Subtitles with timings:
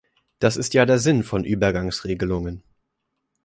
[0.39, 2.63] Das ist ja der Sinn von Übergangsregelungen.